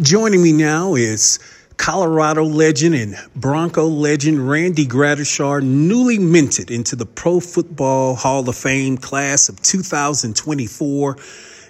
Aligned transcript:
Joining 0.00 0.40
me 0.40 0.52
now 0.52 0.94
is 0.94 1.40
Colorado 1.76 2.44
legend 2.44 2.94
and 2.94 3.16
Bronco 3.34 3.86
legend 3.88 4.48
Randy 4.48 4.86
Gradishar, 4.86 5.64
newly 5.64 6.16
minted 6.16 6.70
into 6.70 6.94
the 6.94 7.04
Pro 7.04 7.40
Football 7.40 8.14
Hall 8.14 8.48
of 8.48 8.54
Fame 8.54 8.96
class 8.96 9.48
of 9.48 9.60
2024. 9.62 11.16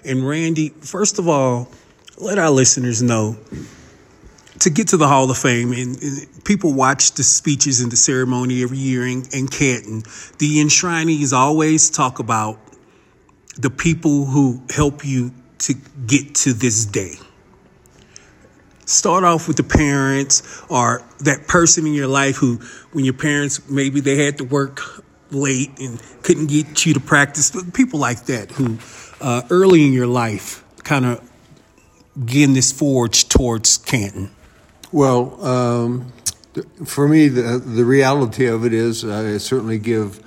And 0.05 0.27
Randy, 0.27 0.69
first 0.69 1.17
of 1.17 1.27
all, 1.27 1.71
let 2.19 2.37
our 2.37 2.51
listeners 2.51 3.01
know 3.01 3.37
to 4.59 4.69
get 4.69 4.89
to 4.89 4.97
the 4.97 5.07
Hall 5.07 5.31
of 5.31 5.39
Fame, 5.39 5.71
and, 5.71 5.99
and 5.99 6.43
people 6.45 6.75
watch 6.75 7.13
the 7.13 7.23
speeches 7.23 7.81
and 7.81 7.91
the 7.91 7.97
ceremony 7.97 8.61
every 8.61 8.77
year 8.77 9.07
in, 9.07 9.23
in 9.33 9.47
Canton. 9.47 10.03
The 10.37 10.61
enshrinees 10.63 11.33
always 11.33 11.89
talk 11.89 12.19
about 12.19 12.59
the 13.57 13.71
people 13.71 14.25
who 14.25 14.61
help 14.69 15.03
you 15.03 15.33
to 15.57 15.73
get 16.05 16.35
to 16.35 16.53
this 16.53 16.85
day 16.85 17.15
start 18.91 19.23
off 19.23 19.47
with 19.47 19.57
the 19.57 19.63
parents 19.63 20.63
or 20.69 21.03
that 21.19 21.47
person 21.47 21.85
in 21.87 21.93
your 21.93 22.07
life 22.07 22.37
who 22.37 22.57
when 22.91 23.05
your 23.05 23.13
parents 23.13 23.69
maybe 23.69 24.01
they 24.01 24.23
had 24.23 24.37
to 24.37 24.43
work 24.43 24.81
late 25.31 25.71
and 25.79 26.01
couldn't 26.23 26.47
get 26.47 26.85
you 26.85 26.93
to 26.93 26.99
practice 26.99 27.51
people 27.73 27.99
like 27.99 28.25
that 28.25 28.51
who 28.51 28.77
uh, 29.21 29.41
early 29.49 29.85
in 29.85 29.93
your 29.93 30.07
life 30.07 30.63
kind 30.83 31.05
of 31.05 31.29
getting 32.25 32.53
this 32.53 32.71
forge 32.71 33.29
towards 33.29 33.77
canton? 33.77 34.29
Well 34.91 35.43
um, 35.45 36.11
for 36.85 37.07
me 37.07 37.29
the, 37.29 37.59
the 37.59 37.85
reality 37.85 38.45
of 38.45 38.65
it 38.65 38.73
is 38.73 39.05
i 39.05 39.37
certainly 39.37 39.79
give 39.79 40.19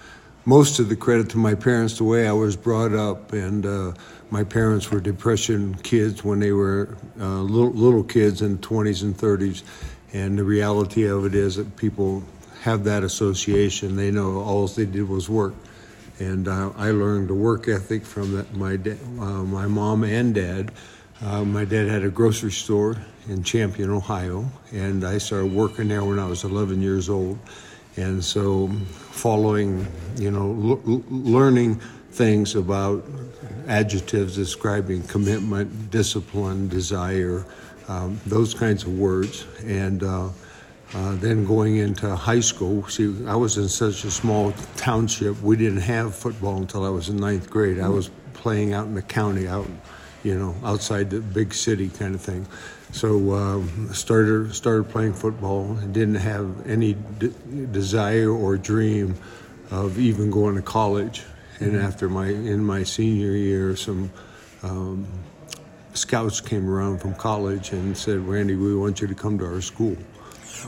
most 0.46 0.78
of 0.78 0.88
the 0.88 0.96
credit 0.96 1.30
to 1.30 1.38
my 1.38 1.54
parents 1.54 1.98
the 1.98 2.04
way 2.04 2.28
i 2.28 2.32
was 2.32 2.56
brought 2.56 2.92
up 2.92 3.32
and 3.32 3.64
uh, 3.64 3.92
my 4.30 4.44
parents 4.44 4.90
were 4.90 5.00
depression 5.00 5.74
kids 5.76 6.24
when 6.24 6.40
they 6.40 6.52
were 6.52 6.96
uh, 7.20 7.40
little, 7.40 7.72
little 7.72 8.04
kids 8.04 8.42
in 8.42 8.56
the 8.56 8.66
20s 8.66 9.02
and 9.02 9.16
30s 9.16 9.62
and 10.12 10.38
the 10.38 10.44
reality 10.44 11.06
of 11.06 11.24
it 11.24 11.34
is 11.34 11.56
that 11.56 11.76
people 11.76 12.22
have 12.62 12.84
that 12.84 13.02
association 13.02 13.96
they 13.96 14.10
know 14.10 14.38
all 14.40 14.66
they 14.66 14.86
did 14.86 15.08
was 15.08 15.28
work 15.28 15.54
and 16.18 16.46
uh, 16.46 16.70
I 16.76 16.90
learned 16.90 17.28
the 17.28 17.34
work 17.34 17.68
ethic 17.68 18.04
from 18.04 18.36
that, 18.36 18.54
my 18.54 18.76
da- 18.76 18.92
uh, 19.18 19.42
my 19.44 19.66
mom 19.66 20.04
and 20.04 20.34
dad. 20.34 20.70
Uh, 21.20 21.44
my 21.44 21.64
dad 21.64 21.88
had 21.88 22.04
a 22.04 22.08
grocery 22.08 22.52
store 22.52 22.96
in 23.28 23.42
Champion, 23.42 23.90
Ohio, 23.90 24.48
and 24.72 25.04
I 25.04 25.18
started 25.18 25.52
working 25.52 25.88
there 25.88 26.04
when 26.04 26.18
I 26.18 26.26
was 26.26 26.44
11 26.44 26.82
years 26.82 27.08
old. 27.08 27.38
And 27.96 28.22
so, 28.22 28.68
following, 29.10 29.86
you 30.16 30.30
know, 30.30 30.80
l- 30.86 31.04
learning 31.08 31.80
things 32.10 32.54
about 32.54 33.04
adjectives 33.66 34.36
describing 34.36 35.02
commitment, 35.04 35.90
discipline, 35.90 36.68
desire, 36.68 37.44
um, 37.88 38.20
those 38.26 38.54
kinds 38.54 38.84
of 38.84 38.98
words. 38.98 39.46
And 39.64 40.02
uh, 40.02 40.28
uh, 40.94 41.16
then 41.16 41.44
going 41.44 41.76
into 41.76 42.14
high 42.14 42.40
school, 42.40 42.86
see, 42.88 43.26
I 43.26 43.34
was 43.34 43.56
in 43.58 43.68
such 43.68 44.04
a 44.04 44.10
small 44.10 44.52
township, 44.76 45.40
we 45.42 45.56
didn't 45.56 45.80
have 45.80 46.14
football 46.14 46.56
until 46.56 46.84
I 46.84 46.90
was 46.90 47.08
in 47.08 47.16
ninth 47.16 47.50
grade. 47.50 47.80
I 47.80 47.88
was 47.88 48.10
playing 48.34 48.72
out 48.74 48.86
in 48.86 48.94
the 48.94 49.02
county, 49.02 49.48
out, 49.48 49.68
you 50.22 50.38
know, 50.38 50.54
outside 50.64 51.10
the 51.10 51.20
big 51.20 51.52
city 51.54 51.88
kind 51.88 52.14
of 52.14 52.20
thing. 52.20 52.46
So 52.92 53.34
um, 53.34 53.92
started 53.92 54.54
started 54.54 54.88
playing 54.88 55.14
football 55.14 55.76
and 55.78 55.92
didn't 55.92 56.14
have 56.14 56.64
any 56.64 56.94
de- 57.18 57.66
desire 57.66 58.30
or 58.30 58.56
dream 58.56 59.16
of 59.70 59.98
even 59.98 60.30
going 60.30 60.56
to 60.56 60.62
college 60.62 61.24
and 61.60 61.76
after 61.76 62.08
my 62.08 62.28
in 62.28 62.64
my 62.64 62.82
senior 62.82 63.32
year, 63.32 63.76
some 63.76 64.10
um, 64.62 65.06
scouts 65.94 66.40
came 66.40 66.68
around 66.68 67.00
from 67.00 67.14
college 67.14 67.72
and 67.72 67.96
said, 67.96 68.18
"Randy, 68.20 68.56
we 68.56 68.74
want 68.74 69.00
you 69.00 69.06
to 69.06 69.14
come 69.14 69.38
to 69.38 69.46
our 69.46 69.60
school." 69.60 69.96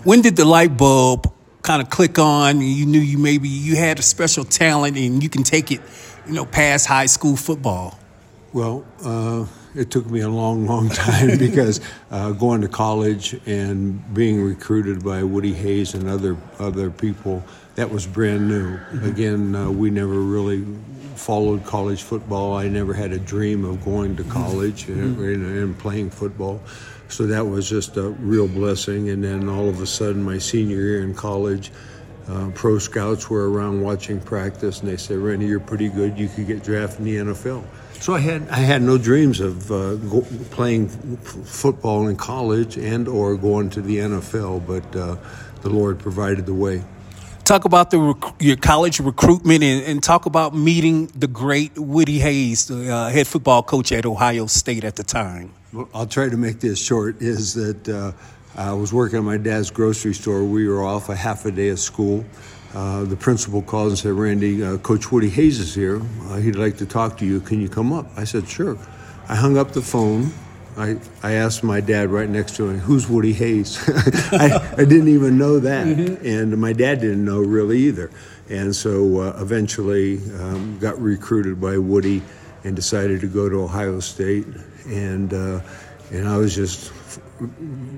When 0.05 0.21
did 0.23 0.37
the 0.37 0.45
light 0.45 0.77
bulb 0.77 1.33
kind 1.63 1.83
of 1.83 1.91
click 1.91 2.19
on? 2.19 2.61
You 2.61 2.87
knew 2.87 3.01
you 3.01 3.19
maybe 3.19 3.49
you 3.49 3.77
had 3.77 3.99
a 3.99 4.03
special 4.03 4.45
talent 4.45 4.97
and 4.97 5.23
you 5.23 5.29
can 5.29 5.43
take 5.43 5.73
it, 5.73 5.81
you 6.27 6.35
know, 6.35 6.47
past 6.47 6.87
high 6.87 7.07
school 7.07 7.37
football. 7.37 7.99
Well, 8.53 8.87
uh, 9.05 9.47
it 9.77 9.91
took 9.91 10.07
me 10.07 10.21
a 10.21 10.29
long, 10.29 10.67
long 10.67 10.89
time 11.07 11.39
because 11.39 11.81
uh, 12.11 12.33
going 12.33 12.63
to 12.63 12.69
college 12.69 13.39
and 13.47 14.15
being 14.15 14.43
recruited 14.43 15.05
by 15.05 15.23
Woody 15.23 15.53
Hayes 15.53 15.95
and 15.95 16.09
other 16.09 16.37
other 16.59 16.91
people 16.91 17.45
that 17.77 17.91
was 17.91 18.07
brand 18.07 18.49
new. 18.49 18.79
Again, 19.03 19.55
uh, 19.55 19.71
we 19.71 19.91
never 19.91 20.21
really 20.21 20.65
followed 21.15 21.65
college 21.65 22.03
football. 22.03 22.57
I 22.57 22.69
never 22.69 22.95
had 22.95 23.13
a 23.13 23.19
dream 23.19 23.65
of 23.65 23.85
going 23.85 24.17
to 24.17 24.25
college 24.25 24.89
and, 24.89 25.19
and, 25.21 25.79
playing 25.79 26.11
football. 26.11 26.61
So 27.09 27.27
that 27.27 27.45
was 27.45 27.69
just 27.69 27.97
a 27.99 28.09
real 28.09 28.49
blessing. 28.49 29.11
And 29.11 29.23
then 29.23 29.49
all 29.49 29.69
of 29.69 29.81
a 29.81 29.87
sudden, 29.87 30.23
my 30.23 30.39
senior 30.39 30.81
year 30.81 31.03
in 31.03 31.15
college, 31.15 31.71
uh, 32.29 32.51
pro 32.55 32.79
scouts 32.79 33.29
were 33.29 33.51
around 33.51 33.83
watching 33.83 34.21
practice, 34.21 34.81
and 34.81 34.89
they 34.89 34.97
said, 34.97 35.19
"Randy, 35.19 35.47
you're 35.47 35.61
pretty 35.61 35.89
good. 35.89 36.19
You 36.19 36.29
could 36.29 36.47
get 36.47 36.65
drafted 36.65 37.01
in 37.01 37.05
the 37.05 37.17
NFL." 37.33 37.63
So 38.01 38.15
I 38.15 38.21
had 38.21 38.49
I 38.49 38.59
had 38.59 38.83
no 38.83 38.99
dreams 38.99 39.41
of 39.41 39.71
uh, 39.71 39.97
go, 39.97 40.23
playing 40.51 40.87
f- 41.23 41.47
football 41.47 42.09
in 42.09 42.17
college 42.17 42.77
and 42.77 43.09
or 43.09 43.37
going 43.37 43.71
to 43.71 43.81
the 43.81 43.99
NFL, 43.99 44.67
but 44.67 44.97
uh, 44.97 45.17
the 45.63 45.71
Lord 45.71 45.99
provided 45.99 46.47
the 46.47 46.55
way 46.55 46.85
talk 47.47 47.65
about 47.65 47.91
the 47.91 47.99
rec- 47.99 48.35
your 48.41 48.57
college 48.57 49.01
recruitment 49.01 49.63
and, 49.63 49.85
and, 49.85 50.03
talk 50.03 50.27
about 50.27 50.55
meeting 50.55 51.07
the 51.15 51.29
great 51.29 51.79
Woody 51.79 52.19
Hayes, 52.19 52.67
the 52.67 52.93
uh, 52.93 53.09
head 53.09 53.27
football 53.27 53.63
coach 53.63 53.93
at 53.93 54.05
Ohio 54.05 54.47
State 54.47 54.83
at 54.85 54.97
the 54.97 55.05
time. 55.05 55.53
Well, 55.73 55.89
I'll 55.95 56.07
try 56.07 56.29
to 56.29 56.37
make 56.37 56.61
this 56.61 56.85
short. 56.85 57.23
Is 57.23 57.55
that 57.55 57.89
uh, 57.89 58.13
I 58.57 58.73
was 58.73 58.93
working 58.93 59.19
at 59.19 59.25
my 59.25 59.37
dad's 59.37 59.71
grocery 59.71 60.15
store. 60.15 60.45
We 60.45 60.69
were 60.69 60.85
off 60.85 61.09
a 61.09 61.15
half 61.15 61.47
a 61.47 61.51
day 61.51 61.69
of 61.69 61.79
school. 61.79 62.25
Uh, 62.77 63.05
the 63.05 63.17
principal 63.17 63.63
called 63.63 63.89
and 63.89 63.99
said, 63.99 64.13
"Randy, 64.13 64.63
uh, 64.63 64.77
Coach 64.79 65.11
Woody 65.11 65.31
Hayes 65.31 65.59
is 65.59 65.75
here. 65.75 66.03
Uh, 66.29 66.37
he'd 66.37 66.57
like 66.57 66.77
to 66.77 66.87
talk 66.87 67.17
to 67.19 67.25
you. 67.25 67.41
Can 67.41 67.61
you 67.61 67.71
come 67.71 67.91
up?" 67.91 68.07
I 68.17 68.25
said, 68.25 68.47
"Sure." 68.47 68.77
I 69.29 69.35
hung 69.35 69.57
up 69.57 69.73
the 69.73 69.83
phone 69.83 70.31
I, 70.77 70.99
I 71.23 71.33
asked 71.33 71.65
my 71.65 71.81
dad 71.81 72.11
right 72.11 72.29
next 72.29 72.57
to 72.57 72.69
him, 72.69 72.79
who's 72.79 73.09
Woody 73.09 73.33
Hayes? 73.33 73.79
I, 74.33 74.75
I, 74.77 74.85
didn't 74.85 75.09
even 75.09 75.39
know 75.39 75.59
that. 75.59 75.87
Mm-hmm. 75.87 76.27
And 76.27 76.59
my 76.59 76.75
dad 76.75 77.01
didn't 77.01 77.25
know 77.25 77.41
really 77.41 77.79
either. 77.79 78.11
And 78.51 78.77
so 78.77 79.21
uh, 79.21 79.39
eventually 79.41 80.19
um, 80.39 80.79
got 80.79 81.01
recruited 81.01 81.61
by 81.61 81.79
Woody 81.79 82.23
and 82.65 82.77
decided 82.77 83.23
to 83.23 83.27
go 83.27 83.49
to 83.49 83.63
Ohio 83.63 84.01
State. 84.01 84.47
And, 84.87 85.33
uh, 85.33 85.61
and 86.11 86.29
I 86.29 86.37
was 86.37 86.55
just 86.55 86.93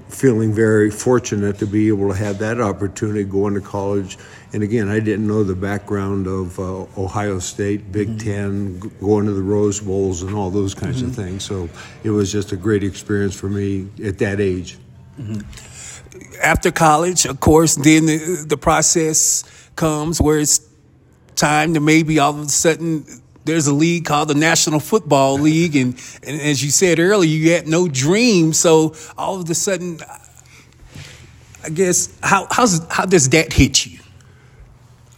feeling 0.09 0.53
very 0.53 0.91
fortunate 0.91 1.59
to 1.59 1.67
be 1.67 1.89
able 1.89 2.09
to 2.09 2.15
have 2.15 2.39
that 2.39 2.61
opportunity 2.61 3.25
going 3.25 3.55
to 3.55 3.61
college. 3.61 4.19
And 4.53 4.63
again, 4.63 4.89
I 4.89 5.01
didn't 5.01 5.27
know 5.27 5.45
the 5.45 5.55
background 5.55 6.27
of 6.27 6.59
uh, 6.59 6.87
Ohio 7.01 7.39
State, 7.39 7.93
Big 7.93 8.09
mm-hmm. 8.09 8.19
Ten, 8.19 8.79
going 9.01 9.27
to 9.27 9.33
the 9.33 9.43
Rose 9.43 9.81
Bowls, 9.81 10.23
and 10.23 10.35
all 10.35 10.51
those 10.51 10.75
kinds 10.75 10.99
mm-hmm. 10.99 11.11
of 11.11 11.17
things. 11.17 11.45
So 11.45 11.69
it 12.03 12.11
was 12.11 12.33
just 12.33 12.53
a 12.53 12.57
great 12.57 12.83
experience 12.83 13.39
for 13.39 13.49
me 13.49 13.89
at 14.03 14.19
that 14.19 14.41
age. 14.41 14.79
Mm-hmm. 15.21 16.41
After 16.43 16.71
college, 16.71 17.27
of 17.27 17.39
course, 17.41 17.77
then 17.77 18.07
the, 18.07 18.45
the 18.49 18.57
process 18.57 19.45
comes 19.77 20.21
where 20.21 20.39
it's 20.39 20.67
time 21.37 21.75
to 21.75 21.81
maybe 21.81 22.19
all 22.19 22.31
of 22.31 22.41
a 22.41 22.49
sudden 22.49 23.05
there's 23.49 23.67
a 23.67 23.73
league 23.73 24.05
called 24.05 24.29
the 24.29 24.35
National 24.35 24.79
Football 24.79 25.39
League, 25.39 25.75
and, 25.75 25.95
and 26.23 26.41
as 26.41 26.63
you 26.63 26.71
said 26.71 27.01
earlier, 27.01 27.29
you 27.29 27.53
had 27.53 27.67
no 27.67 27.89
dream. 27.89 28.53
So 28.53 28.95
all 29.17 29.41
of 29.41 29.49
a 29.49 29.55
sudden, 29.55 29.99
I 31.65 31.71
guess 31.71 32.17
how 32.23 32.47
how's 32.51 32.87
how 32.89 33.07
does 33.07 33.31
that 33.31 33.55
hit 33.55 33.87
you? 33.87 34.01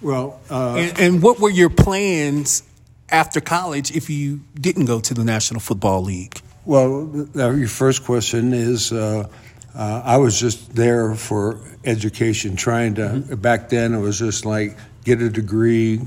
Well, 0.00 0.41
uh, 0.48 0.76
and, 0.76 0.98
and, 0.98 1.22
what 1.22 1.41
were 1.41 1.50
your 1.50 1.68
plans 1.68 2.62
after 3.10 3.41
college 3.41 3.94
if 3.94 4.08
you 4.08 4.41
didn't 4.58 4.86
go 4.86 5.00
to 5.00 5.12
the 5.12 5.24
National 5.24 5.60
Football 5.60 6.02
League? 6.04 6.41
Well, 6.64 7.28
your 7.34 7.68
first 7.68 8.04
question 8.04 8.54
is. 8.54 8.92
Uh, 8.92 9.28
uh, 9.72 10.02
I 10.04 10.16
was 10.16 10.38
just 10.38 10.74
there 10.74 11.15
for 11.15 11.60
education, 11.84 12.56
trying 12.56 12.97
to. 12.97 13.03
Mm-hmm. 13.03 13.36
Back 13.36 13.68
then, 13.68 13.94
it 13.94 14.00
was 14.00 14.18
just 14.18 14.44
like 14.44 14.76
get 15.04 15.20
a 15.20 15.30
degree, 15.30 16.00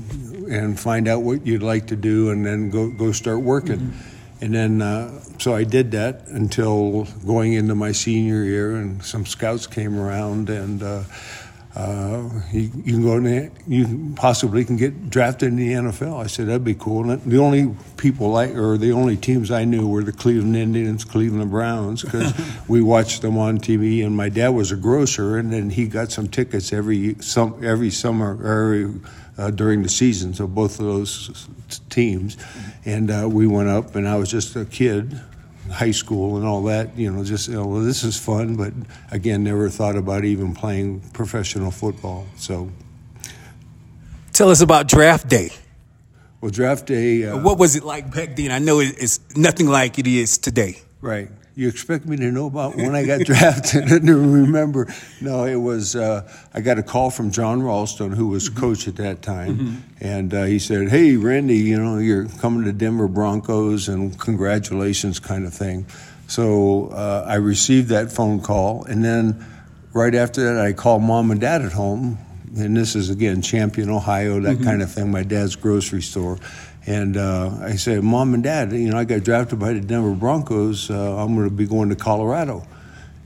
and 0.48 0.78
find 0.78 1.08
out 1.08 1.22
what 1.22 1.46
you'd 1.46 1.62
like 1.62 1.86
to 1.88 1.96
do 1.96 2.30
and 2.30 2.44
then 2.44 2.70
go, 2.70 2.90
go 2.90 3.12
start 3.12 3.40
working. 3.40 3.78
Mm-hmm. 3.78 4.44
And 4.44 4.54
then, 4.54 4.82
uh, 4.82 5.20
so 5.38 5.54
I 5.54 5.64
did 5.64 5.92
that 5.92 6.26
until 6.26 7.04
going 7.26 7.54
into 7.54 7.74
my 7.74 7.92
senior 7.92 8.42
year, 8.42 8.76
and 8.76 9.02
some 9.02 9.24
scouts 9.24 9.66
came 9.66 9.98
around, 9.98 10.50
and 10.50 10.82
uh, 10.82 11.04
uh, 11.76 12.30
you, 12.52 12.70
you, 12.84 12.92
can 12.92 13.02
go 13.02 13.16
in, 13.16 13.50
you 13.66 14.12
possibly 14.14 14.64
can 14.64 14.76
get 14.76 15.10
drafted 15.10 15.48
in 15.48 15.56
the 15.56 15.72
NFL. 15.72 16.22
I 16.22 16.28
said 16.28 16.46
that'd 16.46 16.62
be 16.62 16.74
cool. 16.74 17.10
And 17.10 17.20
the 17.22 17.38
only 17.38 17.74
people 17.96 18.30
like, 18.30 18.54
or 18.54 18.78
the 18.78 18.92
only 18.92 19.16
teams 19.16 19.50
I 19.50 19.64
knew 19.64 19.88
were 19.88 20.04
the 20.04 20.12
Cleveland 20.12 20.54
Indians, 20.54 21.04
Cleveland 21.04 21.50
Browns, 21.50 22.02
because 22.02 22.32
we 22.68 22.80
watched 22.80 23.22
them 23.22 23.36
on 23.36 23.58
TV. 23.58 24.06
And 24.06 24.16
my 24.16 24.28
dad 24.28 24.50
was 24.50 24.70
a 24.70 24.76
grocer, 24.76 25.36
and 25.36 25.52
then 25.52 25.68
he 25.68 25.88
got 25.88 26.12
some 26.12 26.28
tickets 26.28 26.72
every 26.72 27.16
some 27.20 27.64
every 27.64 27.90
summer, 27.90 28.32
every 28.34 28.94
uh, 29.36 29.50
during 29.50 29.82
the 29.82 29.88
seasons 29.88 30.38
of 30.38 30.54
both 30.54 30.78
of 30.78 30.86
those 30.86 31.48
teams. 31.90 32.36
And 32.84 33.10
uh, 33.10 33.28
we 33.28 33.48
went 33.48 33.68
up, 33.68 33.96
and 33.96 34.08
I 34.08 34.14
was 34.16 34.30
just 34.30 34.54
a 34.54 34.64
kid, 34.64 35.20
high 35.70 35.90
school 35.90 36.36
and 36.36 36.46
all 36.46 36.62
that. 36.64 36.96
You 36.96 37.10
know, 37.12 37.24
just 37.24 37.48
you 37.48 37.54
know, 37.54 37.66
well, 37.66 37.80
this 37.80 38.04
is 38.04 38.18
fun, 38.18 38.56
but 38.56 38.72
again, 39.10 39.44
never 39.44 39.68
thought 39.68 39.96
about 39.96 40.24
even 40.24 40.54
playing 40.54 41.00
professional 41.12 41.70
football. 41.70 42.26
So, 42.36 42.70
tell 44.32 44.50
us 44.50 44.60
about 44.60 44.88
draft 44.88 45.28
day. 45.28 45.50
Well, 46.40 46.50
draft 46.50 46.86
day. 46.86 47.24
Uh, 47.24 47.38
what 47.38 47.58
was 47.58 47.76
it 47.76 47.84
like 47.84 48.12
back 48.14 48.36
then? 48.36 48.50
I 48.50 48.58
know 48.58 48.80
it's 48.80 49.20
nothing 49.34 49.66
like 49.66 49.98
it 49.98 50.06
is 50.06 50.36
today. 50.38 50.78
Right. 51.00 51.30
You 51.56 51.68
expect 51.68 52.04
me 52.04 52.16
to 52.16 52.32
know 52.32 52.46
about 52.46 52.74
when 52.74 52.96
I 52.96 53.04
got 53.04 53.20
drafted 53.26 53.84
and 53.90 54.06
to 54.06 54.16
remember? 54.16 54.92
No, 55.20 55.44
it 55.44 55.56
was. 55.56 55.94
Uh, 55.94 56.28
I 56.52 56.60
got 56.60 56.78
a 56.78 56.82
call 56.82 57.10
from 57.10 57.30
John 57.30 57.62
Ralston, 57.62 58.12
who 58.12 58.28
was 58.28 58.50
mm-hmm. 58.50 58.58
coach 58.58 58.88
at 58.88 58.96
that 58.96 59.22
time, 59.22 59.56
mm-hmm. 59.56 60.04
and 60.04 60.34
uh, 60.34 60.44
he 60.44 60.58
said, 60.58 60.88
"Hey, 60.88 61.16
Randy, 61.16 61.58
you 61.58 61.80
know 61.80 61.98
you're 61.98 62.26
coming 62.40 62.64
to 62.64 62.72
Denver 62.72 63.06
Broncos, 63.06 63.88
and 63.88 64.18
congratulations, 64.18 65.20
kind 65.20 65.46
of 65.46 65.54
thing." 65.54 65.86
So 66.26 66.88
uh, 66.88 67.24
I 67.28 67.36
received 67.36 67.90
that 67.90 68.10
phone 68.10 68.40
call, 68.40 68.84
and 68.84 69.04
then 69.04 69.46
right 69.92 70.14
after 70.14 70.54
that, 70.54 70.64
I 70.64 70.72
called 70.72 71.02
mom 71.02 71.30
and 71.30 71.40
dad 71.40 71.62
at 71.62 71.72
home, 71.72 72.18
and 72.56 72.76
this 72.76 72.96
is 72.96 73.10
again 73.10 73.42
Champion, 73.42 73.90
Ohio, 73.90 74.40
that 74.40 74.56
mm-hmm. 74.56 74.64
kind 74.64 74.82
of 74.82 74.90
thing. 74.90 75.10
My 75.10 75.22
dad's 75.22 75.54
grocery 75.54 76.02
store, 76.02 76.38
and 76.86 77.16
uh, 77.16 77.58
I 77.62 77.76
said, 77.76 78.02
Mom 78.02 78.34
and 78.34 78.42
Dad, 78.42 78.72
you 78.72 78.90
know, 78.90 78.98
I 78.98 79.04
got 79.04 79.24
drafted 79.24 79.58
by 79.58 79.72
the 79.72 79.80
Denver 79.80 80.14
Broncos. 80.14 80.90
Uh, 80.90 81.16
I'm 81.16 81.34
going 81.34 81.48
to 81.48 81.54
be 81.54 81.66
going 81.66 81.88
to 81.88 81.96
Colorado. 81.96 82.66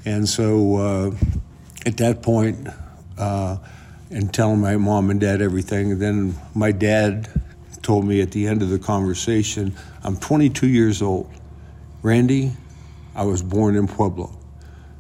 And 0.05 0.29
so 0.29 0.77
uh, 0.77 1.11
at 1.85 1.97
that 1.97 2.23
point, 2.23 2.69
uh, 3.19 3.59
and 4.11 4.33
telling 4.33 4.61
my 4.61 4.77
mom 4.77 5.11
and 5.11 5.21
dad 5.21 5.43
everything, 5.43 5.99
then 5.99 6.35
my 6.55 6.73
dad 6.73 7.29
told 7.83 8.07
me 8.07 8.21
at 8.21 8.31
the 8.31 8.47
end 8.47 8.63
of 8.63 8.71
the 8.71 8.79
conversation, 8.79 9.75
I'm 10.03 10.17
22 10.17 10.67
years 10.67 11.03
old. 11.03 11.31
Randy, 12.03 12.53
I 13.15 13.25
was 13.25 13.43
born 13.43 13.77
in 13.77 13.89
Pueblo. 13.89 14.38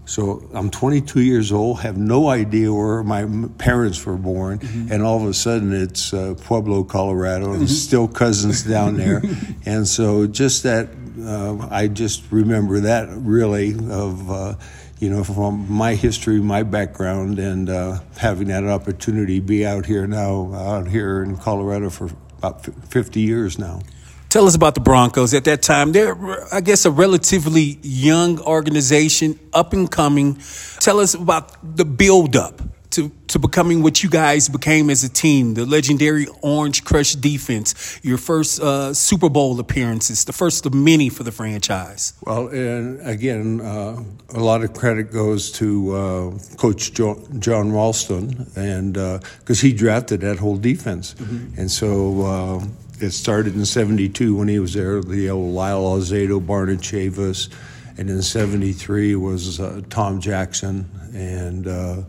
So 0.08 0.42
I'm 0.54 0.70
22 0.70 1.20
years 1.20 1.52
old, 1.52 1.80
have 1.80 1.98
no 1.98 2.30
idea 2.30 2.72
where 2.72 3.02
my 3.02 3.26
parents 3.58 4.04
were 4.06 4.16
born, 4.16 4.58
mm-hmm. 4.58 4.90
and 4.90 5.02
all 5.02 5.20
of 5.22 5.28
a 5.28 5.34
sudden 5.34 5.74
it's 5.74 6.14
uh, 6.14 6.34
Pueblo, 6.44 6.82
Colorado, 6.82 7.52
and 7.52 7.56
mm-hmm. 7.56 7.66
still 7.66 8.08
cousins 8.08 8.62
down 8.62 8.96
there. 8.96 9.22
and 9.66 9.86
so 9.86 10.26
just 10.26 10.62
that, 10.62 10.88
uh, 11.22 11.68
I 11.70 11.88
just 11.88 12.22
remember 12.30 12.80
that 12.80 13.10
really 13.10 13.74
of, 13.90 14.30
uh, 14.30 14.54
you 14.98 15.10
know, 15.10 15.24
from 15.24 15.70
my 15.70 15.94
history, 15.94 16.40
my 16.40 16.62
background, 16.62 17.38
and 17.38 17.68
uh, 17.68 18.00
having 18.16 18.48
that 18.48 18.64
opportunity 18.64 19.40
be 19.40 19.66
out 19.66 19.84
here 19.84 20.06
now, 20.06 20.54
out 20.54 20.88
here 20.88 21.22
in 21.22 21.36
Colorado 21.36 21.90
for 21.90 22.08
about 22.38 22.64
50 22.64 23.20
years 23.20 23.58
now. 23.58 23.80
Tell 24.28 24.46
us 24.46 24.54
about 24.54 24.74
the 24.74 24.80
Broncos 24.80 25.32
at 25.32 25.44
that 25.44 25.62
time. 25.62 25.92
They're, 25.92 26.14
I 26.52 26.60
guess, 26.60 26.84
a 26.84 26.90
relatively 26.90 27.78
young 27.82 28.38
organization, 28.40 29.38
up 29.54 29.72
and 29.72 29.90
coming. 29.90 30.38
Tell 30.80 31.00
us 31.00 31.14
about 31.14 31.76
the 31.76 31.86
build 31.86 32.36
up 32.36 32.60
to, 32.90 33.10
to 33.28 33.38
becoming 33.38 33.82
what 33.82 34.02
you 34.02 34.10
guys 34.10 34.48
became 34.48 34.90
as 34.90 35.02
a 35.04 35.08
team, 35.08 35.54
the 35.54 35.64
legendary 35.64 36.26
Orange 36.42 36.84
Crush 36.84 37.14
defense, 37.14 37.98
your 38.02 38.18
first 38.18 38.60
uh, 38.60 38.92
Super 38.92 39.28
Bowl 39.28 39.58
appearances, 39.60 40.24
the 40.24 40.32
first 40.32 40.66
of 40.66 40.74
many 40.74 41.08
for 41.08 41.22
the 41.22 41.32
franchise. 41.32 42.12
Well, 42.22 42.48
and 42.48 43.00
again, 43.06 43.60
uh, 43.60 44.02
a 44.34 44.40
lot 44.40 44.62
of 44.62 44.74
credit 44.74 45.10
goes 45.10 45.50
to 45.52 45.94
uh, 45.94 46.38
Coach 46.56 46.92
John, 46.92 47.40
John 47.40 47.72
Ralston, 47.72 48.46
and 48.56 48.94
because 48.94 49.62
uh, 49.62 49.66
he 49.66 49.72
drafted 49.72 50.20
that 50.20 50.38
whole 50.38 50.56
defense. 50.56 51.14
Mm-hmm. 51.14 51.60
And 51.60 51.70
so 51.70 52.22
uh, 52.22 52.66
it 53.00 53.10
started 53.12 53.54
in 53.54 53.64
72 53.64 54.34
when 54.34 54.48
he 54.48 54.58
was 54.58 54.74
there, 54.74 55.00
the 55.00 55.30
old 55.30 55.54
Lyle 55.54 55.82
Alzado, 55.82 56.44
Barnard 56.44 56.80
Chavous. 56.80 57.48
And 57.96 58.08
in 58.08 58.22
73 58.22 59.16
was 59.16 59.58
uh, 59.58 59.80
Tom 59.90 60.20
Jackson. 60.20 60.88
And 61.14 61.66
uh, 61.66 62.02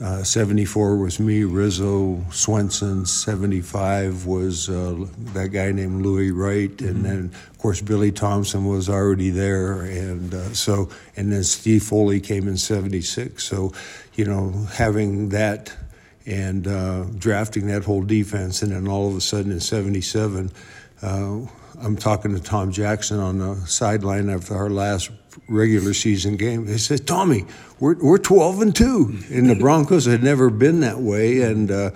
uh, 0.00 0.22
74 0.22 0.96
was 0.96 1.20
me, 1.20 1.44
Rizzo, 1.44 2.24
Swenson. 2.30 3.04
75 3.04 4.26
was 4.26 4.70
uh, 4.70 5.06
that 5.34 5.48
guy 5.48 5.72
named 5.72 6.02
Louis 6.02 6.30
Wright. 6.30 6.70
Mm-hmm. 6.70 6.88
And 6.88 7.04
then, 7.04 7.32
of 7.50 7.58
course, 7.58 7.82
Billy 7.82 8.12
Thompson 8.12 8.64
was 8.64 8.88
already 8.88 9.30
there. 9.30 9.82
And 9.82 10.32
uh, 10.32 10.54
so, 10.54 10.88
and 11.16 11.32
then 11.32 11.44
Steve 11.44 11.82
Foley 11.82 12.20
came 12.20 12.48
in 12.48 12.56
76. 12.56 13.42
So, 13.42 13.72
you 14.14 14.24
know, 14.24 14.50
having 14.72 15.30
that– 15.30 15.74
and 16.28 16.68
uh, 16.68 17.04
drafting 17.16 17.66
that 17.68 17.84
whole 17.84 18.02
defense. 18.02 18.62
And 18.62 18.72
then 18.72 18.86
all 18.86 19.08
of 19.08 19.16
a 19.16 19.20
sudden 19.20 19.50
in 19.50 19.60
77, 19.60 20.52
uh, 21.00 21.40
I'm 21.80 21.96
talking 21.96 22.34
to 22.34 22.40
Tom 22.40 22.70
Jackson 22.70 23.18
on 23.18 23.38
the 23.38 23.56
sideline 23.66 24.28
after 24.28 24.54
our 24.54 24.68
last 24.68 25.10
regular 25.48 25.94
season 25.94 26.36
game. 26.36 26.66
He 26.66 26.76
said, 26.76 27.06
Tommy, 27.06 27.46
we're, 27.80 27.94
we're 27.94 28.18
12 28.18 28.60
and 28.60 28.76
2. 28.76 29.18
And 29.30 29.48
the 29.48 29.54
Broncos 29.54 30.04
had 30.04 30.22
never 30.22 30.50
been 30.50 30.80
that 30.80 30.98
way. 30.98 31.40
And, 31.40 31.70
uh, 31.70 31.90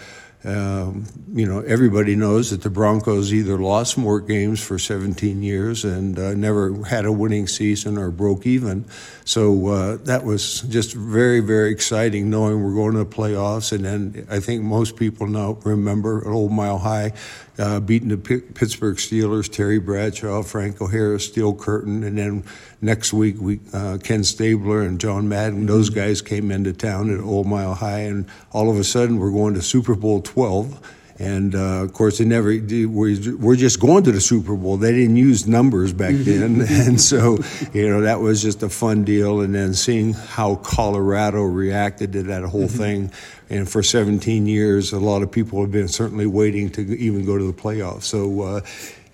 um, 0.44 1.06
you 1.33 1.47
know, 1.47 1.61
everybody 1.61 2.17
knows 2.17 2.50
that 2.50 2.62
the 2.62 2.71
Broncos 2.71 3.33
either 3.33 3.59
lost 3.59 3.97
more 3.97 4.21
games 4.21 4.62
for 4.62 4.77
17 4.79 5.43
years 5.43 5.85
and 5.85 6.19
uh, 6.19 6.35
never 6.35 6.85
had 6.85 7.05
a 7.05 7.12
winning 7.12 7.47
season 7.47 7.97
or 7.97 8.11
broke 8.11 8.44
even. 8.44 8.85
So 9.25 9.69
uh, 9.69 9.97
that 10.05 10.25
was 10.25 10.62
just 10.62 10.94
very, 10.94 11.39
very 11.41 11.71
exciting 11.71 12.29
knowing 12.29 12.62
we're 12.62 12.75
going 12.75 12.94
to 12.94 13.05
the 13.05 13.06
playoffs. 13.06 13.73
And 13.73 13.85
then 13.85 14.27
I 14.29 14.41
think 14.41 14.65
most 14.65 14.97
people 14.97 15.29
know 15.29 15.61
remember 15.65 16.21
at 16.21 16.27
Old 16.27 16.50
Mile 16.50 16.79
High 16.79 17.12
uh, 17.58 17.81
beating 17.81 18.08
the 18.08 18.16
P- 18.16 18.40
Pittsburgh 18.40 18.96
Steelers, 18.96 19.50
Terry 19.50 19.78
Bradshaw, 19.78 20.43
Franco 20.43 20.87
Harris, 20.87 21.26
Steel 21.26 21.54
Curtain, 21.54 22.02
and 22.02 22.16
then 22.19 22.44
next 22.81 23.12
week 23.12 23.37
we 23.38 23.60
uh, 23.72 23.99
Ken 24.02 24.25
Stabler 24.25 24.82
and 24.82 25.00
John 25.00 25.28
Madden. 25.28 25.66
Those 25.66 25.90
guys 25.90 26.22
came 26.22 26.50
into 26.50 26.72
town 26.72 27.12
at 27.12 27.20
Old 27.20 27.46
Mile 27.46 27.75
High, 27.75 28.00
and 28.00 28.26
all 28.52 28.70
of 28.70 28.78
a 28.78 28.84
sudden 28.84 29.19
we're 29.19 29.31
going 29.31 29.54
to 29.54 29.62
Super 29.62 29.94
Bowl 29.94 30.22
12 30.22 30.81
and 31.23 31.55
uh, 31.55 31.85
of 31.85 31.93
course, 31.93 32.19
they 32.19 32.25
never. 32.25 32.49
We're 32.49 33.57
just 33.57 33.79
going 33.79 34.03
to 34.05 34.13
the 34.13 34.21
Super 34.21 34.57
Bowl. 34.57 34.77
They 34.77 34.91
didn't 34.91 35.17
use 35.17 35.47
numbers 35.47 35.93
back 35.93 36.15
mm-hmm. 36.15 36.59
then, 36.59 36.89
and 36.89 37.01
so 37.01 37.39
you 37.73 37.89
know 37.89 38.01
that 38.01 38.21
was 38.21 38.43
just 38.43 38.65
a 38.65 38.69
fun 38.69 39.05
deal. 39.05 39.41
And 39.41 39.55
then 39.55 39.73
seeing 39.73 40.15
how 40.15 40.57
Colorado 40.57 41.43
reacted 41.43 42.13
to 42.15 42.25
that 42.25 42.43
whole 42.43 42.63
mm-hmm. 42.63 42.77
thing, 42.77 43.13
and 43.51 43.71
for 43.71 43.85
17 43.85 44.49
years, 44.49 44.93
a 44.93 44.99
lot 44.99 45.23
of 45.23 45.31
people 45.31 45.61
have 45.61 45.71
been 45.71 45.87
certainly 45.87 46.27
waiting 46.27 46.71
to 46.71 46.81
even 46.99 47.25
go 47.25 47.39
to 47.39 47.45
the 47.45 47.55
playoffs. 47.55 48.03
So. 48.03 48.43
Uh, 48.43 48.61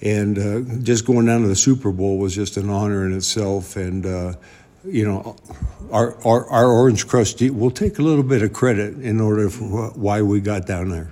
and 0.01 0.39
uh, 0.39 0.61
just 0.85 1.05
going 1.05 1.27
down 1.27 1.43
to 1.43 1.49
the 1.49 1.57
Super 1.57 1.91
Bowl 1.91 2.19
was 2.19 2.33
just 2.33 2.57
an 2.57 2.71
honor 2.71 3.05
in 3.05 3.13
itself, 3.13 3.75
and 3.75 4.07
uh, 4.07 4.35
you 4.85 5.05
know, 5.05 5.35
our, 5.91 6.17
our, 6.25 6.49
our 6.49 6.67
Orange 6.69 7.09
Crush, 7.09 7.35
we'll 7.41 7.73
take 7.73 7.99
a 7.99 8.03
little 8.03 8.23
bit 8.23 8.43
of 8.43 8.53
credit 8.53 8.95
in 9.01 9.21
order 9.21 9.51
for 9.51 9.91
why 9.91 10.23
we 10.23 10.41
got 10.41 10.69
down 10.69 10.91
there 10.91 11.11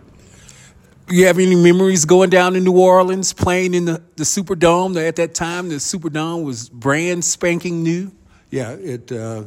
you 1.08 1.26
have 1.26 1.38
any 1.38 1.54
memories 1.54 2.04
going 2.04 2.30
down 2.30 2.54
to 2.54 2.60
New 2.60 2.78
Orleans, 2.78 3.32
playing 3.32 3.74
in 3.74 3.84
the, 3.84 4.02
the 4.16 4.24
Superdome? 4.24 4.96
At 4.96 5.16
that 5.16 5.34
time, 5.34 5.68
the 5.68 5.76
Superdome 5.76 6.44
was 6.44 6.68
brand 6.68 7.24
spanking 7.24 7.82
new. 7.82 8.12
Yeah, 8.50 8.72
it. 8.72 9.12
Uh, 9.12 9.44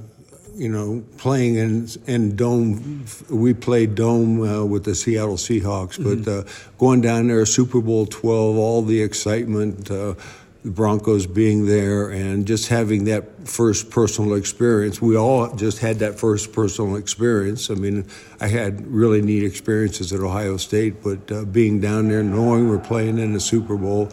you 0.56 0.68
know, 0.68 1.04
playing 1.18 1.56
in 1.56 1.88
in 2.06 2.36
dome, 2.36 3.06
we 3.30 3.54
played 3.54 3.96
dome 3.96 4.42
uh, 4.42 4.66
with 4.66 4.84
the 4.84 4.94
Seattle 4.94 5.38
Seahawks, 5.38 5.98
but 5.98 6.20
mm-hmm. 6.20 6.48
uh, 6.48 6.78
going 6.78 7.00
down 7.00 7.28
there, 7.28 7.46
Super 7.46 7.80
Bowl 7.80 8.06
twelve, 8.06 8.58
all 8.58 8.82
the 8.82 9.02
excitement 9.02 9.90
uh, 9.90 10.16
the 10.64 10.72
Broncos 10.72 11.26
being 11.26 11.68
there 11.68 12.10
and 12.10 12.46
just 12.46 12.68
having 12.68 13.06
that 13.06 13.48
first 13.48 13.90
personal 13.90 14.34
experience. 14.34 15.02
We 15.02 15.16
all 15.16 15.56
just 15.56 15.80
had 15.80 16.00
that 16.00 16.20
first 16.20 16.52
personal 16.52 16.98
experience. 16.98 17.70
I 17.70 17.76
mean, 17.76 18.06
I 18.42 18.48
had 18.48 18.86
really 18.88 19.22
neat 19.22 19.44
experiences 19.44 20.12
at 20.12 20.20
Ohio 20.20 20.58
State, 20.58 21.02
but 21.02 21.32
uh, 21.32 21.46
being 21.46 21.80
down 21.80 22.10
there, 22.10 22.24
knowing 22.24 22.68
we're 22.68 22.78
playing 22.78 23.20
in 23.20 23.32
the 23.34 23.40
Super 23.40 23.78
Bowl, 23.78 24.10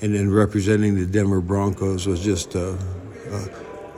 and 0.00 0.14
then 0.14 0.30
representing 0.30 0.94
the 0.94 1.06
Denver 1.06 1.40
Broncos 1.40 2.06
was 2.06 2.22
just 2.22 2.54
a, 2.54 2.78
uh, 3.32 3.46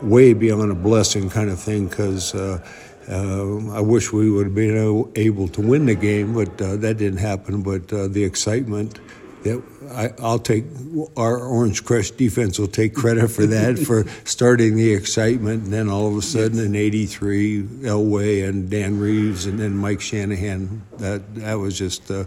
way 0.00 0.32
beyond 0.32 0.72
a 0.72 0.74
blessing 0.74 1.28
kind 1.28 1.50
of 1.50 1.60
thing 1.60 1.88
because. 1.88 2.34
Uh, 2.34 2.66
uh, 3.08 3.72
I 3.72 3.80
wish 3.80 4.12
we 4.12 4.30
would 4.30 4.46
have 4.46 4.54
been 4.54 5.10
able 5.16 5.48
to 5.48 5.60
win 5.60 5.86
the 5.86 5.96
game, 5.96 6.32
but 6.32 6.62
uh, 6.62 6.76
that 6.76 6.98
didn't 6.98 7.18
happen. 7.18 7.60
But 7.60 7.88
the 7.88 8.22
excitement, 8.22 9.00
that 9.42 9.62
I, 9.90 10.22
will 10.22 10.38
take 10.38 10.64
our 11.16 11.38
Orange 11.38 11.84
Crush 11.84 12.10
defense 12.10 12.58
will 12.58 12.68
take 12.68 12.94
credit 12.94 13.28
for 13.28 13.46
that 13.46 13.78
for 13.78 14.04
starting 14.24 14.76
the 14.76 14.92
excitement, 14.92 15.64
and 15.64 15.72
then 15.72 15.88
all 15.88 16.08
of 16.08 16.16
a 16.16 16.22
sudden 16.22 16.58
in 16.58 16.74
'83, 16.74 17.62
Elway 17.62 18.48
and 18.48 18.70
Dan 18.70 18.98
Reeves, 18.98 19.46
and 19.46 19.58
then 19.58 19.76
Mike 19.76 20.00
Shanahan. 20.00 20.82
That 20.98 21.34
that 21.36 21.54
was 21.54 21.78
just 21.78 22.10
a 22.10 22.26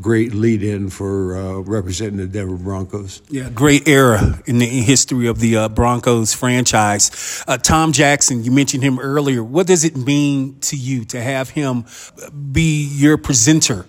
great 0.00 0.32
lead-in 0.34 0.90
for 0.90 1.36
uh, 1.36 1.58
representing 1.60 2.18
the 2.18 2.26
Denver 2.26 2.56
Broncos. 2.56 3.22
Yeah, 3.28 3.50
great 3.50 3.88
era 3.88 4.40
in 4.46 4.58
the 4.58 4.66
history 4.66 5.26
of 5.26 5.40
the 5.40 5.56
uh, 5.56 5.68
Broncos 5.68 6.34
franchise. 6.34 7.44
Uh, 7.46 7.58
Tom 7.58 7.92
Jackson, 7.92 8.44
you 8.44 8.50
mentioned 8.50 8.82
him 8.82 8.98
earlier. 8.98 9.42
What 9.42 9.66
does 9.66 9.84
it 9.84 9.96
mean 9.96 10.58
to 10.60 10.76
you 10.76 11.04
to 11.06 11.20
have 11.20 11.50
him 11.50 11.86
be 12.52 12.86
your 12.92 13.16
presenter 13.16 13.86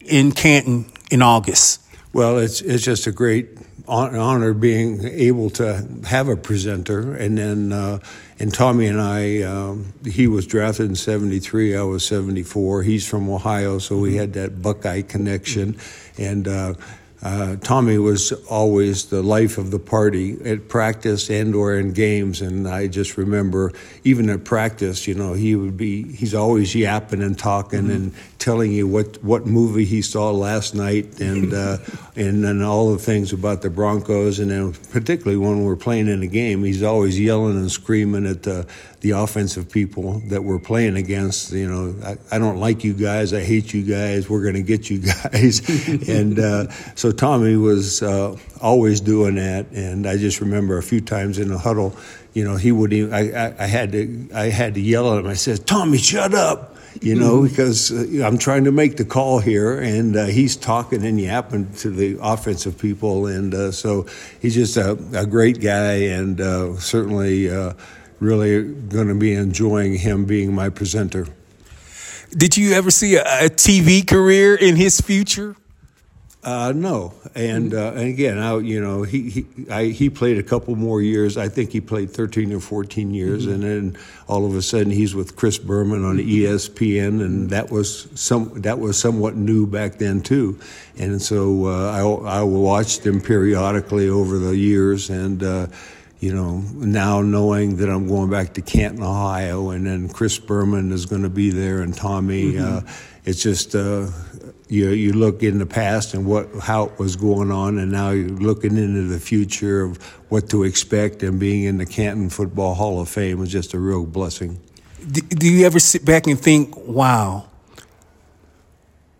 in 0.00 0.32
Canton 0.32 0.86
in 1.10 1.22
August? 1.22 1.82
Well, 2.12 2.38
it's 2.38 2.60
it's 2.60 2.84
just 2.84 3.06
a 3.06 3.12
great 3.12 3.58
honor 3.88 4.52
being 4.52 5.04
able 5.04 5.50
to 5.50 5.86
have 6.06 6.28
a 6.28 6.36
presenter. 6.36 7.14
And 7.14 7.38
then, 7.38 7.72
uh, 7.72 7.98
and 8.38 8.52
Tommy 8.52 8.86
and 8.86 9.00
I, 9.00 9.42
um, 9.42 9.94
he 10.04 10.26
was 10.26 10.46
drafted 10.46 10.86
in 10.90 10.94
73, 10.94 11.76
I 11.76 11.82
was 11.82 12.04
74. 12.06 12.82
He's 12.82 13.08
from 13.08 13.28
Ohio, 13.30 13.78
so 13.78 13.96
we 13.96 14.16
had 14.16 14.34
that 14.34 14.60
Buckeye 14.60 15.02
connection. 15.02 15.78
And, 16.18 16.46
uh, 16.46 16.74
uh, 17.20 17.56
Tommy 17.56 17.98
was 17.98 18.32
always 18.48 19.06
the 19.06 19.22
life 19.22 19.58
of 19.58 19.70
the 19.72 19.78
party 19.78 20.38
at 20.44 20.68
practice 20.68 21.28
and 21.30 21.54
or 21.54 21.74
in 21.74 21.92
games, 21.92 22.40
and 22.40 22.68
I 22.68 22.86
just 22.86 23.16
remember 23.16 23.72
even 24.04 24.30
at 24.30 24.44
practice, 24.44 25.08
you 25.08 25.14
know, 25.14 25.32
he 25.32 25.56
would 25.56 25.76
be 25.76 26.04
he's 26.12 26.34
always 26.34 26.74
yapping 26.74 27.22
and 27.22 27.36
talking 27.36 27.82
mm-hmm. 27.82 27.90
and 27.90 28.14
telling 28.38 28.72
you 28.72 28.86
what, 28.86 29.22
what 29.24 29.46
movie 29.46 29.84
he 29.84 30.00
saw 30.00 30.30
last 30.30 30.74
night 30.74 31.20
and 31.20 31.52
uh, 31.52 31.78
and 32.16 32.44
then 32.44 32.62
all 32.62 32.92
the 32.92 32.98
things 32.98 33.32
about 33.32 33.62
the 33.62 33.70
Broncos, 33.70 34.38
and 34.38 34.50
then 34.50 34.72
particularly 34.92 35.36
when 35.36 35.64
we're 35.64 35.76
playing 35.76 36.08
in 36.08 36.22
a 36.22 36.26
game, 36.28 36.62
he's 36.62 36.84
always 36.84 37.18
yelling 37.18 37.56
and 37.56 37.70
screaming 37.70 38.26
at 38.26 38.44
the 38.44 38.66
the 39.00 39.12
offensive 39.12 39.70
people 39.70 40.20
that 40.26 40.42
we're 40.42 40.58
playing 40.58 40.96
against. 40.96 41.52
You 41.52 41.68
know, 41.68 41.94
I, 42.04 42.36
I 42.36 42.38
don't 42.38 42.58
like 42.58 42.84
you 42.84 42.94
guys, 42.94 43.32
I 43.32 43.40
hate 43.40 43.72
you 43.72 43.82
guys, 43.82 44.28
we're 44.28 44.42
going 44.42 44.54
to 44.54 44.62
get 44.62 44.90
you 44.90 44.98
guys, 45.22 45.68
and 46.08 46.38
uh, 46.38 46.70
so 46.94 47.07
so 47.08 47.12
Tommy 47.12 47.56
was 47.56 48.02
uh, 48.02 48.36
always 48.60 49.00
doing 49.00 49.36
that, 49.36 49.70
and 49.72 50.06
I 50.06 50.18
just 50.18 50.42
remember 50.42 50.76
a 50.76 50.82
few 50.82 51.00
times 51.00 51.38
in 51.38 51.48
the 51.48 51.56
huddle, 51.56 51.96
you 52.34 52.44
know, 52.44 52.56
he 52.56 52.70
would. 52.70 52.92
Even, 52.92 53.14
I, 53.14 53.30
I, 53.30 53.54
I 53.60 53.66
had 53.66 53.92
to 53.92 54.28
I 54.34 54.50
had 54.50 54.74
to 54.74 54.80
yell 54.82 55.10
at 55.14 55.20
him. 55.20 55.26
I 55.26 55.32
said, 55.32 55.66
"Tommy, 55.66 55.96
shut 55.96 56.34
up." 56.34 56.76
you 57.00 57.14
know, 57.14 57.38
mm-hmm. 57.38 57.48
because 57.48 57.92
uh, 57.92 58.26
I'm 58.26 58.36
trying 58.36 58.64
to 58.64 58.72
make 58.72 58.98
the 58.98 59.06
call 59.06 59.38
here, 59.38 59.78
and 59.78 60.16
uh, 60.16 60.26
he's 60.26 60.54
talking 60.54 61.02
and 61.06 61.18
yapping 61.18 61.72
to 61.76 61.88
the 61.88 62.18
offensive 62.20 62.78
people, 62.78 63.26
and 63.26 63.54
uh, 63.54 63.72
so 63.72 64.06
he's 64.42 64.54
just 64.54 64.76
a, 64.76 64.98
a 65.14 65.26
great 65.26 65.62
guy, 65.62 65.94
and 65.94 66.42
uh, 66.42 66.76
certainly 66.76 67.48
uh, 67.48 67.72
really 68.20 68.70
going 68.70 69.08
to 69.08 69.14
be 69.14 69.32
enjoying 69.32 69.94
him 69.94 70.26
being 70.26 70.54
my 70.54 70.68
presenter. 70.68 71.26
Did 72.32 72.58
you 72.58 72.74
ever 72.74 72.90
see 72.90 73.16
a, 73.16 73.22
a 73.22 73.48
TV 73.48 74.06
career 74.06 74.54
in 74.54 74.76
his 74.76 75.00
future? 75.00 75.56
Uh, 76.44 76.72
no, 76.74 77.12
and 77.34 77.74
uh, 77.74 77.92
and 77.96 78.08
again, 78.08 78.38
I, 78.38 78.56
you 78.58 78.80
know, 78.80 79.02
he 79.02 79.28
he 79.28 79.46
I, 79.70 79.86
he 79.86 80.08
played 80.08 80.38
a 80.38 80.42
couple 80.44 80.76
more 80.76 81.02
years. 81.02 81.36
I 81.36 81.48
think 81.48 81.72
he 81.72 81.80
played 81.80 82.10
thirteen 82.12 82.52
or 82.52 82.60
fourteen 82.60 83.12
years, 83.12 83.44
mm-hmm. 83.44 83.54
and 83.54 83.62
then 83.64 83.98
all 84.28 84.46
of 84.46 84.54
a 84.54 84.62
sudden 84.62 84.92
he's 84.92 85.16
with 85.16 85.34
Chris 85.34 85.58
Berman 85.58 86.04
on 86.04 86.18
ESPN, 86.18 87.24
and 87.24 87.50
that 87.50 87.70
was 87.70 88.08
some 88.14 88.52
that 88.62 88.78
was 88.78 88.96
somewhat 88.96 89.34
new 89.34 89.66
back 89.66 89.98
then 89.98 90.20
too. 90.20 90.60
And 90.96 91.20
so 91.20 91.66
uh, 91.66 91.90
I 91.90 92.38
I 92.38 92.42
watched 92.42 93.04
him 93.04 93.20
periodically 93.20 94.08
over 94.08 94.38
the 94.38 94.56
years, 94.56 95.10
and 95.10 95.42
uh, 95.42 95.66
you 96.20 96.32
know, 96.32 96.58
now 96.74 97.20
knowing 97.20 97.76
that 97.76 97.88
I'm 97.88 98.08
going 98.08 98.30
back 98.30 98.54
to 98.54 98.62
Canton, 98.62 99.02
Ohio, 99.02 99.70
and 99.70 99.86
then 99.86 100.08
Chris 100.08 100.38
Berman 100.38 100.92
is 100.92 101.06
going 101.06 101.22
to 101.22 101.28
be 101.28 101.50
there, 101.50 101.80
and 101.80 101.94
Tommy, 101.94 102.52
mm-hmm. 102.54 102.86
uh, 102.86 102.92
it's 103.24 103.42
just 103.42 103.74
uh, 103.74 104.06
you 104.68 104.90
you 104.90 105.12
look 105.12 105.42
in 105.42 105.58
the 105.58 105.66
past 105.66 106.14
and 106.14 106.26
what 106.26 106.48
how 106.60 106.84
it 106.84 106.98
was 106.98 107.16
going 107.16 107.50
on, 107.50 107.78
and 107.78 107.90
now 107.90 108.10
you're 108.10 108.28
looking 108.28 108.76
into 108.76 109.02
the 109.02 109.18
future 109.18 109.82
of 109.82 110.02
what 110.28 110.50
to 110.50 110.64
expect, 110.64 111.22
and 111.22 111.40
being 111.40 111.64
in 111.64 111.78
the 111.78 111.86
Canton 111.86 112.30
Football 112.30 112.74
Hall 112.74 113.00
of 113.00 113.08
Fame 113.08 113.38
was 113.38 113.50
just 113.50 113.74
a 113.74 113.78
real 113.78 114.04
blessing. 114.04 114.60
Do, 115.10 115.20
do 115.22 115.48
you 115.48 115.64
ever 115.64 115.78
sit 115.78 116.04
back 116.04 116.26
and 116.26 116.38
think, 116.38 116.76
"Wow, 116.76 117.48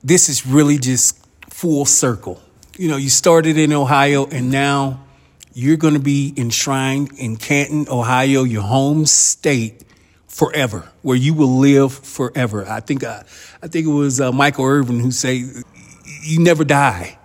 this 0.04 0.28
is 0.28 0.46
really 0.46 0.78
just 0.78 1.18
full 1.48 1.86
circle"? 1.86 2.40
You 2.76 2.88
know, 2.88 2.96
you 2.96 3.08
started 3.08 3.56
in 3.56 3.72
Ohio, 3.72 4.26
and 4.26 4.50
now 4.50 5.00
you're 5.54 5.76
going 5.76 5.94
to 5.94 6.00
be 6.00 6.34
enshrined 6.36 7.10
in 7.18 7.36
Canton, 7.36 7.86
Ohio, 7.88 8.44
your 8.44 8.62
home 8.62 9.06
state 9.06 9.82
forever, 10.28 10.88
where 11.02 11.16
you 11.16 11.34
will 11.34 11.58
live 11.58 11.92
forever. 11.92 12.66
I 12.68 12.80
think 12.80 13.02
uh, 13.02 13.22
I 13.62 13.66
think 13.66 13.86
it 13.86 13.90
was 13.90 14.20
uh, 14.20 14.30
Michael 14.30 14.66
Irvin 14.66 15.00
who 15.00 15.10
say 15.10 15.42
you 16.22 16.40
never 16.40 16.64
die 16.64 17.18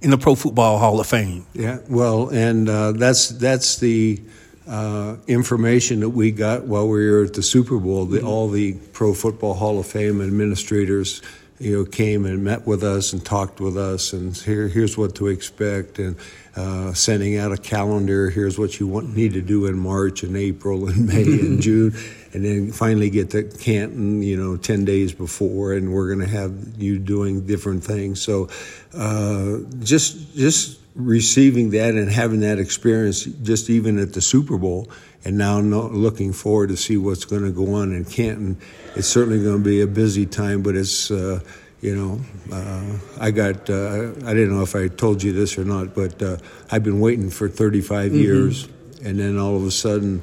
in 0.00 0.10
the 0.10 0.18
Pro 0.18 0.34
Football 0.34 0.78
Hall 0.78 1.00
of 1.00 1.06
Fame. 1.06 1.46
Yeah, 1.52 1.78
well, 1.88 2.28
and 2.28 2.68
uh, 2.68 2.92
that's 2.92 3.28
that's 3.28 3.78
the 3.78 4.20
uh, 4.68 5.16
information 5.26 6.00
that 6.00 6.10
we 6.10 6.30
got 6.30 6.64
while 6.64 6.88
we 6.88 7.10
were 7.10 7.24
at 7.24 7.34
the 7.34 7.42
Super 7.42 7.78
Bowl. 7.78 8.04
The, 8.06 8.18
mm-hmm. 8.18 8.26
All 8.26 8.48
the 8.48 8.74
Pro 8.92 9.14
Football 9.14 9.54
Hall 9.54 9.78
of 9.78 9.86
Fame 9.86 10.20
administrators 10.20 11.22
you 11.60 11.76
know, 11.76 11.84
came 11.84 12.24
and 12.24 12.42
met 12.42 12.66
with 12.66 12.82
us 12.82 13.12
and 13.12 13.24
talked 13.24 13.60
with 13.60 13.76
us, 13.76 14.14
and 14.14 14.34
here, 14.34 14.68
here's 14.68 14.96
what 14.96 15.14
to 15.16 15.26
expect, 15.26 15.98
and 15.98 16.16
uh, 16.56 16.94
sending 16.94 17.36
out 17.36 17.52
a 17.52 17.56
calendar. 17.58 18.30
Here's 18.30 18.58
what 18.58 18.80
you 18.80 18.86
want, 18.86 19.14
need 19.14 19.34
to 19.34 19.42
do 19.42 19.66
in 19.66 19.78
March 19.78 20.22
and 20.22 20.36
April 20.36 20.88
and 20.88 21.06
May 21.06 21.22
and 21.22 21.60
June, 21.62 21.94
and 22.32 22.44
then 22.44 22.72
finally 22.72 23.10
get 23.10 23.30
to 23.30 23.42
Canton, 23.42 24.22
you 24.22 24.36
know, 24.36 24.56
ten 24.56 24.84
days 24.84 25.12
before, 25.12 25.72
and 25.72 25.92
we're 25.92 26.14
going 26.14 26.26
to 26.26 26.32
have 26.32 26.52
you 26.78 26.98
doing 26.98 27.46
different 27.46 27.84
things. 27.84 28.22
So, 28.22 28.48
uh, 28.94 29.58
just 29.80 30.34
just 30.36 30.78
receiving 30.94 31.70
that 31.70 31.94
and 31.94 32.10
having 32.10 32.40
that 32.40 32.58
experience, 32.58 33.24
just 33.24 33.70
even 33.70 33.98
at 33.98 34.12
the 34.12 34.20
Super 34.20 34.58
Bowl 34.58 34.88
and 35.24 35.36
now 35.36 35.58
looking 35.60 36.32
forward 36.32 36.70
to 36.70 36.76
see 36.76 36.96
what's 36.96 37.24
going 37.24 37.42
to 37.42 37.50
go 37.50 37.74
on 37.74 37.92
in 37.92 38.04
Canton. 38.04 38.58
It's 38.96 39.08
certainly 39.08 39.42
going 39.42 39.58
to 39.58 39.64
be 39.64 39.82
a 39.82 39.86
busy 39.86 40.26
time, 40.26 40.62
but 40.62 40.74
it's 40.76 41.10
uh, 41.10 41.40
you 41.80 41.94
know 41.94 42.20
uh, 42.52 42.98
I 43.20 43.30
got 43.30 43.68
uh, 43.68 44.12
I 44.24 44.34
didn't 44.34 44.54
know 44.54 44.62
if 44.62 44.74
I 44.74 44.88
told 44.88 45.22
you 45.22 45.32
this 45.32 45.58
or 45.58 45.64
not, 45.64 45.94
but 45.94 46.22
uh, 46.22 46.38
I've 46.70 46.84
been 46.84 47.00
waiting 47.00 47.30
for 47.30 47.48
35 47.48 48.12
mm-hmm. 48.12 48.20
years, 48.20 48.68
and 49.04 49.18
then 49.18 49.38
all 49.38 49.56
of 49.56 49.64
a 49.64 49.70
sudden. 49.70 50.22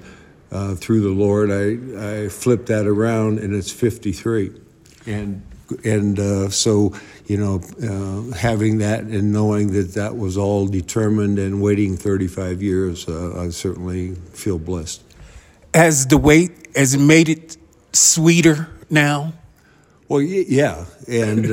Uh, 0.52 0.76
through 0.76 1.02
the 1.02 1.10
Lord, 1.10 1.52
I, 1.52 2.24
I 2.24 2.30
flipped 2.30 2.68
that 2.68 2.88
around 2.88 3.40
and 3.40 3.54
it's 3.54 3.72
53. 3.72 4.52
And 5.06 5.42
and 5.84 6.20
uh, 6.20 6.50
so 6.50 6.94
you 7.26 7.38
know 7.38 7.62
uh, 7.84 8.36
having 8.36 8.78
that 8.80 9.02
and 9.02 9.32
knowing 9.32 9.74
that 9.74 9.94
that 9.96 10.16
was 10.16 10.38
all 10.38 10.68
determined 10.68 11.40
and 11.40 11.62
waiting 11.62 11.98
35 11.98 12.62
years 12.62 13.08
uh, 13.08 13.38
i 13.38 13.50
certainly 13.50 14.16
feel 14.34 14.58
blessed. 14.58 15.04
Has 15.74 16.08
the 16.08 16.18
wait 16.18 16.52
has 16.76 16.94
it 16.94 17.00
made 17.00 17.30
it 17.30 17.58
sweeter 17.94 18.70
now? 18.90 19.34
Well 20.08 20.22
yeah. 20.22 20.86
And 21.08 21.44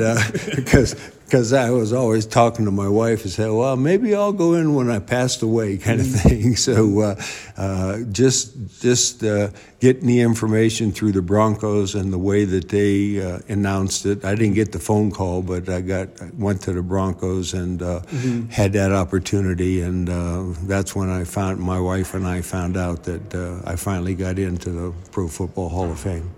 because 0.55 0.95
uh, 0.95 1.11
because 1.25 1.53
I 1.53 1.71
was 1.71 1.91
always 1.91 2.27
talking 2.27 2.65
to 2.65 2.71
my 2.71 2.87
wife 2.87 3.23
and 3.23 3.31
said, 3.31 3.51
"Well, 3.51 3.75
maybe 3.75 4.13
I'll 4.13 4.31
go 4.31 4.53
in 4.53 4.75
when 4.75 4.89
I 4.89 4.99
passed 4.99 5.41
away," 5.41 5.77
kind 5.87 5.99
of 5.99 6.05
mm-hmm. 6.05 6.29
thing. 6.29 6.55
So 6.55 6.99
uh, 7.01 7.21
uh, 7.57 7.99
just 8.11 8.81
just 8.81 9.23
uh, 9.23 9.49
getting 9.79 10.07
the 10.07 10.21
information 10.21 10.91
through 10.91 11.13
the 11.13 11.21
Broncos 11.21 11.95
and 11.95 12.13
the 12.13 12.19
way 12.19 12.45
that 12.45 12.69
they 12.69 13.19
uh, 13.19 13.39
announced 13.49 14.05
it. 14.05 14.23
I 14.23 14.35
didn't 14.35 14.53
get 14.53 14.71
the 14.71 14.79
phone 14.79 15.11
call, 15.11 15.41
but 15.41 15.67
I 15.67 15.81
got 15.81 16.09
went 16.35 16.61
to 16.63 16.73
the 16.73 16.83
Broncos 16.83 17.53
and 17.53 17.81
uh, 17.81 18.01
mm-hmm. 18.01 18.49
had 18.49 18.73
that 18.73 18.91
opportunity, 18.91 19.81
and 19.81 20.09
uh, 20.09 20.43
that's 20.63 20.95
when 20.95 21.09
I 21.09 21.23
found 21.23 21.59
my 21.59 21.79
wife 21.79 22.13
and 22.13 22.25
I 22.27 22.41
found 22.41 22.77
out 22.77 23.03
that 23.03 23.63
I 23.65 23.75
finally 23.75 24.15
got 24.15 24.37
into 24.37 24.69
the 24.69 24.93
Pro 25.11 25.27
Football 25.27 25.69
Hall 25.69 25.91
of 25.91 25.99
Fame. 25.99 26.29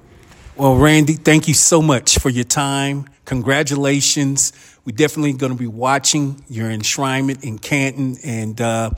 Well, 0.58 0.76
Randy, 0.76 1.14
thank 1.14 1.48
you 1.48 1.54
so 1.54 1.84
much 1.84 2.18
for 2.18 2.32
your 2.32 2.44
time. 2.44 3.08
Congratulations. 3.26 4.54
We're 4.86 4.96
definitely 4.96 5.34
going 5.34 5.52
to 5.52 5.58
be 5.58 5.68
watching 5.68 6.44
your 6.50 6.70
enshrinement 6.70 7.44
in 7.44 7.60
Canton, 7.60 8.18
and 8.24 8.60
uh, 8.60 8.90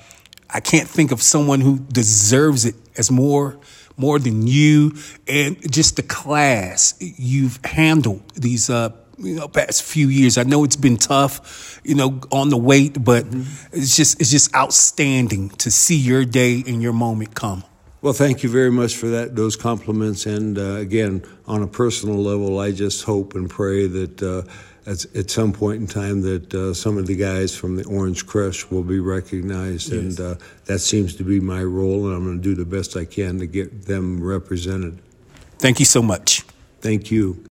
I 0.49 0.61
can't 0.61 0.87
think 0.87 1.11
of 1.11 1.21
someone 1.21 1.59
who 1.59 1.79
deserves 1.79 2.63
it 2.63 2.75
as 2.97 3.11
more 3.11 3.59
more 3.97 4.17
than 4.17 4.47
you 4.47 4.95
and 5.27 5.69
just 5.69 5.97
the 5.97 6.03
class 6.03 6.93
you've 7.01 7.59
handled 7.65 8.21
these 8.35 8.69
uh, 8.69 8.91
you 9.17 9.35
know 9.35 9.49
past 9.49 9.83
few 9.83 10.07
years. 10.07 10.37
I 10.37 10.43
know 10.43 10.63
it's 10.63 10.77
been 10.77 10.95
tough, 10.95 11.81
you 11.83 11.95
know, 11.95 12.21
on 12.31 12.47
the 12.47 12.57
wait, 12.57 13.03
but 13.03 13.25
mm-hmm. 13.25 13.75
it's 13.75 13.97
just 13.97 14.21
it's 14.21 14.31
just 14.31 14.55
outstanding 14.55 15.49
to 15.49 15.69
see 15.69 15.97
your 15.97 16.23
day 16.23 16.63
and 16.65 16.81
your 16.81 16.93
moment 16.93 17.35
come. 17.35 17.65
Well, 18.01 18.13
thank 18.13 18.43
you 18.43 18.49
very 18.49 18.71
much 18.71 18.95
for 18.95 19.07
that, 19.07 19.35
those 19.35 19.57
compliments. 19.57 20.25
And 20.25 20.57
uh, 20.57 20.75
again, 20.75 21.21
on 21.47 21.63
a 21.63 21.67
personal 21.67 22.15
level, 22.15 22.59
I 22.59 22.71
just 22.71 23.03
hope 23.03 23.35
and 23.35 23.49
pray 23.49 23.87
that 23.87 24.23
uh, 24.23 24.43
at, 24.89 25.05
at, 25.15 25.29
some 25.29 25.51
point 25.51 25.81
in 25.81 25.87
time 25.87 26.21
that 26.21 26.53
uh, 26.53 26.73
some 26.73 26.97
of 26.97 27.07
the 27.07 27.15
guys 27.15 27.53
from 27.53 27.75
the 27.75 27.83
Orange 27.85 28.25
Crush 28.25 28.69
will 28.71 28.83
be 28.83 29.01
recognized, 29.01 29.91
yes. 29.91 30.17
and 30.17 30.19
uh, 30.19 30.35
that 30.65 30.79
seems 30.79 31.13
to 31.17 31.23
be 31.23 31.41
my 31.41 31.61
role. 31.61 32.07
And 32.07 32.15
I'm 32.15 32.23
going 32.23 32.37
to 32.37 32.43
do 32.43 32.55
the 32.55 32.63
best 32.63 32.95
I 32.95 33.03
can 33.03 33.37
to 33.39 33.47
get 33.47 33.85
them 33.85 34.23
represented. 34.23 34.97
Thank 35.57 35.79
you 35.79 35.85
so 35.85 36.01
much. 36.01 36.45
Thank 36.79 37.11
you. 37.11 37.43